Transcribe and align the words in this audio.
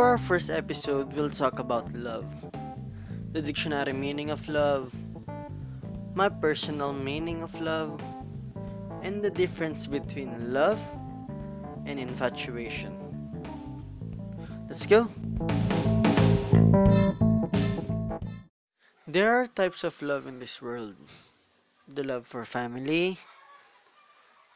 For 0.00 0.08
our 0.08 0.16
first 0.16 0.48
episode, 0.48 1.12
we'll 1.12 1.28
talk 1.28 1.58
about 1.58 1.92
love, 1.92 2.24
the 3.36 3.42
dictionary 3.42 3.92
meaning 3.92 4.30
of 4.30 4.40
love, 4.48 4.96
my 6.14 6.30
personal 6.30 6.94
meaning 6.94 7.42
of 7.42 7.52
love, 7.60 8.00
and 9.04 9.20
the 9.20 9.28
difference 9.28 9.86
between 9.86 10.54
love 10.56 10.80
and 11.84 12.00
infatuation. 12.00 12.96
Let's 14.72 14.88
go! 14.88 15.12
There 19.04 19.36
are 19.36 19.52
types 19.52 19.84
of 19.84 20.00
love 20.00 20.24
in 20.26 20.40
this 20.40 20.62
world 20.64 20.96
the 21.86 22.04
love 22.04 22.24
for 22.26 22.46
family, 22.46 23.18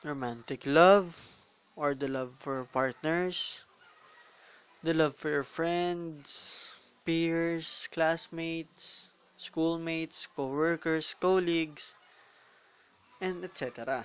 romantic 0.02 0.64
love, 0.64 1.20
or 1.76 1.92
the 1.92 2.08
love 2.08 2.32
for 2.32 2.64
partners, 2.72 3.68
the 4.84 4.92
love 4.92 5.16
for 5.16 5.30
your 5.30 5.42
friends, 5.42 6.76
peers, 7.06 7.88
classmates, 7.90 9.08
schoolmates, 9.38 10.28
co-workers, 10.36 11.16
colleagues, 11.18 11.94
and 13.18 13.42
etc. 13.42 14.04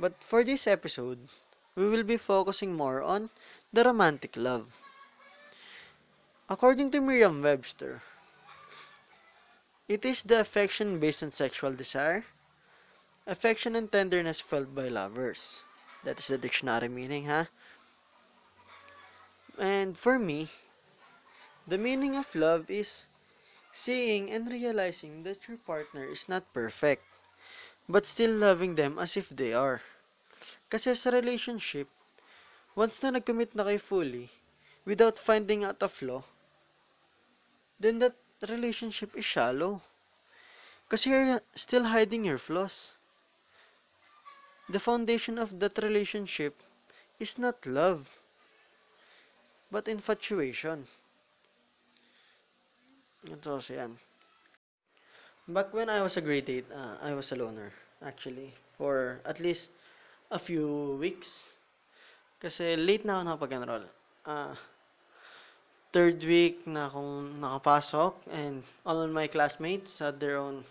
But 0.00 0.24
for 0.24 0.44
this 0.44 0.66
episode, 0.66 1.28
we 1.76 1.86
will 1.88 2.04
be 2.04 2.16
focusing 2.16 2.72
more 2.72 3.02
on 3.02 3.28
the 3.70 3.84
romantic 3.84 4.34
love. 4.34 4.64
According 6.48 6.90
to 6.92 7.02
Merriam-Webster, 7.02 8.00
it 9.88 10.06
is 10.06 10.22
the 10.22 10.40
affection 10.40 10.98
based 10.98 11.22
on 11.22 11.30
sexual 11.30 11.72
desire, 11.72 12.24
affection 13.26 13.76
and 13.76 13.92
tenderness 13.92 14.40
felt 14.40 14.74
by 14.74 14.88
lovers. 14.88 15.62
That 16.04 16.18
is 16.18 16.28
the 16.28 16.38
dictionary 16.38 16.88
meaning, 16.88 17.26
ha? 17.26 17.48
And 19.58 19.96
for 19.96 20.18
me, 20.18 20.50
the 21.66 21.78
meaning 21.78 22.16
of 22.16 22.34
love 22.34 22.68
is 22.68 23.06
seeing 23.70 24.30
and 24.30 24.50
realizing 24.50 25.22
that 25.22 25.46
your 25.46 25.58
partner 25.58 26.04
is 26.04 26.28
not 26.28 26.52
perfect, 26.52 27.02
but 27.88 28.06
still 28.06 28.32
loving 28.34 28.74
them 28.74 28.98
as 28.98 29.16
if 29.16 29.28
they 29.28 29.52
are. 29.52 29.82
Kasi 30.70 30.94
sa 30.94 31.10
relationship, 31.10 31.88
once 32.74 33.02
na 33.02 33.14
nag-commit 33.14 33.54
na 33.54 33.62
kayo 33.62 33.78
fully, 33.78 34.26
without 34.84 35.18
finding 35.18 35.62
out 35.62 35.82
a 35.82 35.88
flaw, 35.88 36.22
then 37.78 37.98
that 37.98 38.16
relationship 38.48 39.14
is 39.14 39.24
shallow. 39.24 39.80
Kasi 40.90 41.10
you're 41.10 41.40
still 41.54 41.84
hiding 41.84 42.24
your 42.24 42.38
flaws. 42.38 42.94
The 44.68 44.80
foundation 44.80 45.38
of 45.38 45.60
that 45.60 45.78
relationship 45.78 46.58
is 47.20 47.38
not 47.38 47.66
love, 47.66 48.23
but 49.74 49.90
infatuation. 49.90 50.86
Ito 53.26 53.58
kasi 53.58 53.74
yan. 53.74 53.98
Back 55.50 55.74
when 55.74 55.90
I 55.90 55.98
was 55.98 56.14
a 56.14 56.22
grade 56.22 56.46
8, 56.46 56.70
uh, 56.70 57.02
I 57.02 57.10
was 57.10 57.34
a 57.34 57.36
loner, 57.36 57.74
actually, 57.98 58.54
for 58.78 59.18
at 59.26 59.42
least 59.42 59.74
a 60.30 60.38
few 60.38 60.94
weeks. 61.02 61.58
Kasi 62.38 62.78
late 62.78 63.02
na 63.02 63.18
ako 63.18 63.22
nakapag-enroll. 63.26 63.86
Uh, 64.22 64.54
third 65.90 66.22
week 66.22 66.62
na 66.70 66.86
akong 66.86 67.42
nakapasok 67.42 68.14
and 68.30 68.62
all 68.86 69.02
of 69.02 69.10
my 69.10 69.26
classmates 69.26 69.98
had 69.98 70.22
their 70.22 70.38
own 70.38 70.62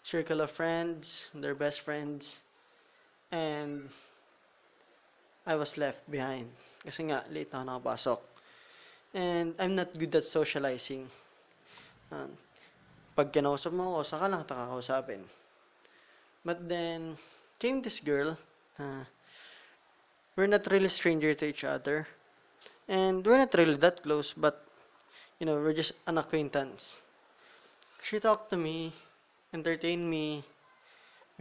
circle 0.00 0.40
of 0.40 0.48
friends, 0.48 1.28
their 1.36 1.54
best 1.54 1.84
friends, 1.84 2.40
and 3.36 3.92
I 5.50 5.58
was 5.58 5.74
left 5.74 6.06
behind. 6.06 6.46
Kasi 6.86 7.10
nga, 7.10 7.26
late 7.34 7.50
na 7.50 7.66
ako 7.66 7.66
nakapasok. 7.66 8.20
And 9.18 9.58
I'm 9.58 9.74
not 9.74 9.90
good 9.98 10.14
at 10.14 10.22
socializing. 10.22 11.10
Uh, 12.14 12.30
pag 13.18 13.34
kinausap 13.34 13.74
mo 13.74 13.98
ako, 13.98 14.06
saka 14.06 14.30
lang 14.30 14.46
kita 14.46 14.54
kakausapin. 14.54 15.22
But 16.46 16.62
then, 16.70 17.18
came 17.58 17.82
this 17.82 17.98
girl, 17.98 18.38
uh, 18.78 19.02
we're 20.38 20.46
not 20.46 20.70
really 20.70 20.86
stranger 20.86 21.34
to 21.34 21.44
each 21.50 21.66
other. 21.66 22.06
And 22.86 23.26
we're 23.26 23.42
not 23.42 23.50
really 23.58 23.76
that 23.82 24.06
close, 24.06 24.30
but, 24.30 24.62
you 25.42 25.50
know, 25.50 25.58
we're 25.58 25.74
just 25.74 25.98
an 26.06 26.22
acquaintance. 26.22 27.02
She 28.06 28.22
talked 28.22 28.54
to 28.54 28.56
me, 28.56 28.94
entertained 29.50 30.06
me, 30.06 30.46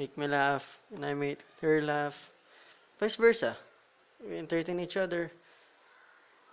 make 0.01 0.17
me 0.17 0.25
laugh, 0.25 0.81
and 0.89 1.05
I 1.05 1.13
made 1.13 1.45
her 1.61 1.81
laugh. 1.85 2.33
Vice 2.97 3.15
versa. 3.15 3.68
We 4.23 4.37
entertain 4.37 4.79
each 4.79 4.97
other. 4.97 5.31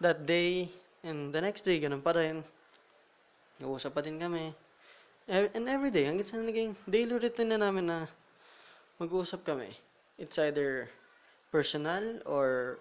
That 0.00 0.26
day, 0.26 0.68
and 1.02 1.32
the 1.34 1.40
next 1.40 1.62
day, 1.62 1.80
ganun 1.80 2.04
pa 2.04 2.12
rin. 2.12 2.44
Nag-uusap 3.58 3.96
pa 3.96 4.04
din 4.04 4.20
kami. 4.20 4.52
E- 5.26 5.52
And 5.56 5.66
every 5.66 5.90
day, 5.90 6.04
hanggang 6.06 6.28
sa 6.28 6.36
naging 6.36 6.76
daily 6.86 7.16
routine 7.16 7.50
na 7.50 7.58
namin 7.58 7.88
na 7.88 7.98
mag-uusap 9.00 9.44
kami. 9.44 9.72
It's 10.20 10.38
either 10.38 10.88
personal 11.50 12.20
or 12.28 12.78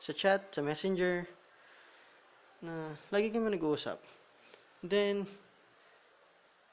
sa 0.00 0.12
chat, 0.12 0.48
sa 0.52 0.64
messenger, 0.64 1.28
na 2.64 2.96
lagi 3.12 3.30
kami 3.30 3.54
nag-uusap. 3.54 4.00
Then, 4.82 5.26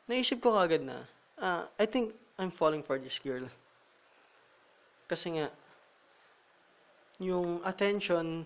naisip 0.09 0.41
ko 0.41 0.55
kagad 0.55 0.81
na, 0.85 1.05
ah, 1.37 1.67
I 1.77 1.85
think 1.85 2.13
I'm 2.39 2.51
falling 2.51 2.81
for 2.81 2.97
this 2.97 3.19
girl. 3.19 3.45
Kasi 5.07 5.37
nga, 5.37 5.51
yung 7.19 7.63
attention 7.63 8.43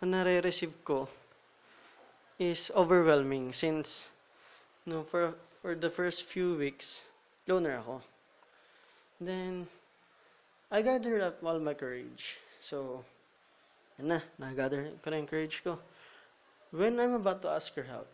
na 0.00 0.20
nare-receive 0.20 0.76
ko 0.84 1.08
is 2.36 2.68
overwhelming 2.76 3.50
since 3.52 4.12
no 4.84 5.00
for 5.02 5.32
for 5.64 5.74
the 5.74 5.88
first 5.88 6.28
few 6.28 6.54
weeks 6.54 7.02
loner 7.48 7.80
ako. 7.80 8.04
Then 9.18 9.66
I 10.70 10.84
gathered 10.84 11.24
up 11.24 11.40
all 11.40 11.58
my 11.58 11.72
courage. 11.72 12.36
So 12.60 13.02
yan 13.96 14.12
na 14.12 14.20
na-gather 14.36 14.92
ko 15.00 15.08
na 15.08 15.24
yung 15.24 15.30
courage 15.30 15.64
ko. 15.64 15.80
When 16.70 17.00
I'm 17.00 17.16
about 17.16 17.40
to 17.42 17.50
ask 17.56 17.72
her 17.80 17.88
out 17.88 18.08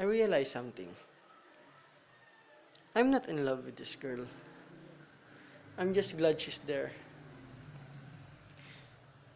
I 0.00 0.08
realized 0.08 0.56
something. 0.56 0.88
I'm 2.96 3.12
not 3.12 3.28
in 3.28 3.44
love 3.44 3.68
with 3.68 3.76
this 3.76 3.96
girl. 3.96 4.24
I'm 5.76 5.92
just 5.92 6.16
glad 6.16 6.40
she's 6.40 6.60
there 6.64 6.92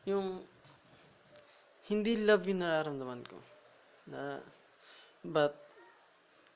yung 0.06 0.40
hindi 1.90 2.16
love 2.16 2.46
yung 2.48 2.62
nararamdaman 2.62 3.22
ko. 3.26 3.38
Na 4.10 4.40
but 5.26 5.54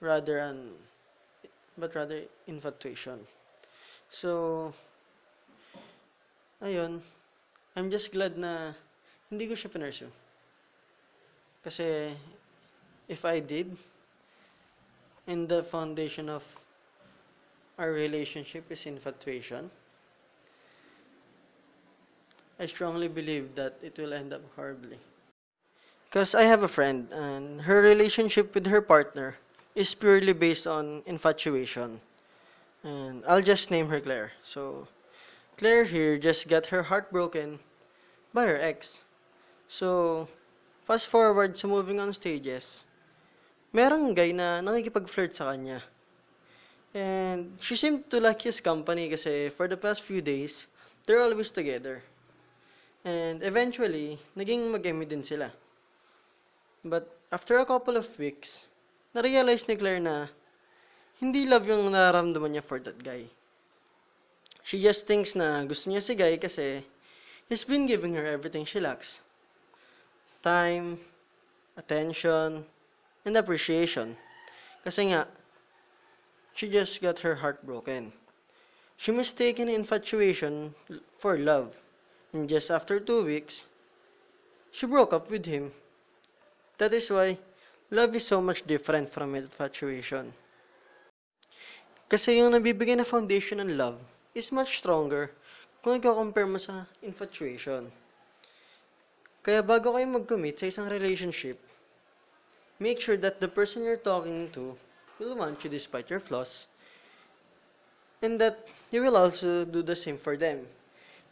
rather 0.01 0.39
an 0.39 0.75
but 1.77 1.95
rather 1.95 2.25
infatuation. 2.47 3.27
So 4.09 4.73
ayun. 6.63 7.03
I'm 7.77 7.87
just 7.91 8.11
glad 8.11 8.35
na 8.35 8.75
hindi 9.31 9.47
ko 9.47 9.55
siya 9.55 9.71
pinursue 9.71 10.11
kasi 11.63 12.11
if 13.07 13.23
I 13.23 13.39
did 13.39 13.77
and 15.31 15.47
the 15.47 15.63
foundation 15.63 16.27
of 16.27 16.43
our 17.79 17.95
relationship 17.95 18.67
is 18.75 18.91
infatuation 18.91 19.71
I 22.61 22.67
strongly 22.67 23.09
believe 23.09 23.57
that 23.57 23.79
it 23.83 23.99
will 23.99 24.13
end 24.13 24.33
up 24.33 24.43
horribly 24.55 24.99
Because 26.05 26.35
I 26.35 26.43
have 26.43 26.63
a 26.63 26.69
friend, 26.69 27.09
and 27.13 27.63
her 27.63 27.81
relationship 27.81 28.55
with 28.55 28.67
her 28.67 28.83
partner 28.83 29.37
is 29.75 29.95
purely 29.95 30.35
based 30.35 30.67
on 30.67 31.03
infatuation. 31.07 32.01
And 32.85 33.25
I'll 33.27 33.41
just 33.41 33.71
name 33.71 33.89
her 33.89 34.01
Claire. 34.01 34.33
So, 34.43 34.89
Claire 35.57 35.85
here 35.85 36.19
just 36.19 36.49
got 36.49 36.67
her 36.67 36.83
heart 36.83 37.11
broken 37.11 37.59
by 38.35 38.45
her 38.47 38.61
ex. 38.61 39.05
So, 39.69 40.29
fast 40.85 41.07
forward 41.07 41.57
sa 41.57 41.69
moving 41.69 42.01
on 42.01 42.13
stages, 42.13 42.85
merong 43.73 44.13
guy 44.15 44.33
na 44.33 44.61
nakikipag-flirt 44.61 45.33
sa 45.33 45.55
kanya. 45.55 45.81
And 46.93 47.57
she 47.61 47.77
seemed 47.77 48.11
to 48.11 48.21
like 48.21 48.43
his 48.43 48.61
company 48.61 49.09
kasi 49.09 49.49
for 49.49 49.69
the 49.69 49.79
past 49.79 50.03
few 50.03 50.21
days, 50.21 50.67
they're 51.07 51.23
always 51.23 51.51
together. 51.51 52.03
And 53.05 53.43
eventually, 53.43 54.21
naging 54.37 54.69
mag-emi 54.69 55.09
din 55.09 55.25
sila. 55.25 55.49
But 56.85 57.09
after 57.33 57.57
a 57.59 57.65
couple 57.65 57.97
of 57.97 58.07
weeks, 58.19 58.69
na-realize 59.15 59.65
ni 59.69 59.77
Claire 59.77 60.01
na 60.01 60.29
hindi 61.21 61.45
love 61.45 61.69
yung 61.69 61.93
nararamdaman 61.93 62.57
niya 62.57 62.65
for 62.65 62.81
that 62.81 63.01
guy. 63.01 63.25
She 64.65 64.81
just 64.81 65.09
thinks 65.09 65.33
na 65.37 65.65
gusto 65.65 65.89
niya 65.89 66.05
si 66.05 66.15
guy 66.15 66.37
kasi 66.37 66.85
he's 67.49 67.65
been 67.65 67.89
giving 67.89 68.13
her 68.15 68.25
everything 68.25 68.65
she 68.65 68.81
lacks. 68.81 69.25
Time, 70.45 71.01
attention, 71.77 72.65
and 73.25 73.37
appreciation. 73.37 74.17
Kasi 74.85 75.13
nga, 75.13 75.29
she 76.53 76.69
just 76.69 77.01
got 77.01 77.21
her 77.21 77.37
heart 77.37 77.61
broken. 77.65 78.13
She 78.97 79.13
mistaken 79.13 79.69
infatuation 79.69 80.73
for 81.17 81.37
love. 81.37 81.81
And 82.33 82.49
just 82.49 82.71
after 82.71 83.01
two 83.01 83.25
weeks, 83.25 83.65
she 84.71 84.87
broke 84.87 85.13
up 85.13 85.31
with 85.31 85.47
him. 85.47 85.73
That 86.79 86.95
is 86.95 87.11
why 87.11 87.39
love 87.91 88.15
is 88.15 88.27
so 88.27 88.41
much 88.41 88.67
different 88.67 89.09
from 89.09 89.35
infatuation. 89.35 90.33
Kasi 92.09 92.39
yung 92.39 92.55
nabibigay 92.55 92.99
na 92.99 93.07
foundation 93.07 93.59
ng 93.63 93.79
love 93.79 93.99
is 94.35 94.51
much 94.51 94.79
stronger 94.79 95.31
kung 95.83 95.99
i-compare 95.99 96.47
mo 96.47 96.59
sa 96.59 96.87
infatuation. 97.03 97.91
Kaya 99.43 99.63
bago 99.63 99.95
kayo 99.95 100.07
mag-commit 100.07 100.59
sa 100.59 100.69
isang 100.69 100.87
relationship, 100.91 101.57
make 102.79 103.01
sure 103.01 103.17
that 103.17 103.41
the 103.41 103.49
person 103.49 103.83
you're 103.83 103.99
talking 103.99 104.51
to 104.53 104.77
will 105.19 105.35
want 105.35 105.65
you 105.65 105.71
despite 105.71 106.11
your 106.11 106.21
flaws 106.21 106.67
and 108.23 108.39
that 108.39 108.69
you 108.93 109.01
will 109.01 109.17
also 109.17 109.65
do 109.65 109.81
the 109.83 109.97
same 109.97 110.19
for 110.19 110.37
them. 110.37 110.67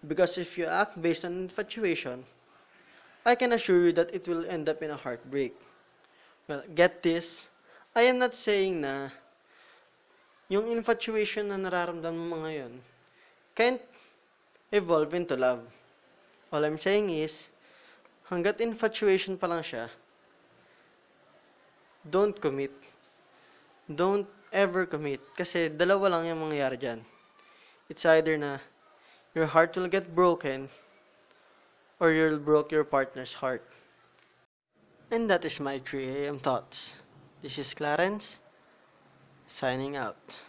Because 0.06 0.38
if 0.38 0.56
you 0.56 0.66
act 0.66 1.00
based 1.00 1.24
on 1.24 1.48
infatuation, 1.48 2.22
I 3.26 3.34
can 3.34 3.52
assure 3.52 3.90
you 3.90 3.92
that 3.98 4.14
it 4.14 4.28
will 4.28 4.46
end 4.46 4.68
up 4.68 4.82
in 4.82 4.90
a 4.90 4.96
heartbreak. 4.96 5.56
Well, 6.46 6.62
get 6.74 7.02
this, 7.02 7.50
I 7.94 8.02
am 8.02 8.18
not 8.18 8.34
saying 8.34 8.80
na 8.80 9.10
yung 10.48 10.70
infatuation 10.70 11.50
na 11.50 11.58
nararamdaman 11.58 12.24
mo 12.30 12.36
ngayon 12.46 12.78
can't 13.58 13.82
evolve 14.70 15.12
into 15.18 15.34
love. 15.34 15.60
All 16.54 16.62
I'm 16.62 16.78
saying 16.78 17.10
is, 17.10 17.50
hanggat 18.30 18.62
infatuation 18.62 19.34
pa 19.34 19.50
lang 19.50 19.66
siya, 19.66 19.90
don't 22.06 22.38
commit. 22.38 22.70
Don't 23.90 24.30
ever 24.54 24.86
commit. 24.86 25.18
Kasi 25.34 25.68
dalawa 25.74 26.16
lang 26.16 26.30
yung 26.30 26.40
mangyayari 26.46 26.78
dyan. 26.78 27.02
It's 27.90 28.06
either 28.06 28.38
na 28.38 28.62
your 29.38 29.46
heart 29.46 29.76
will 29.76 29.86
get 29.86 30.16
broken 30.16 30.68
or 32.00 32.10
you'll 32.10 32.42
broke 32.42 32.72
your 32.72 32.82
partner's 32.82 33.32
heart. 33.32 33.62
And 35.12 35.30
that 35.30 35.44
is 35.44 35.60
my 35.60 35.78
3 35.78 36.26
a.m. 36.26 36.38
thoughts. 36.40 37.02
This 37.40 37.56
is 37.56 37.72
Clarence, 37.72 38.40
signing 39.46 39.94
out. 39.94 40.42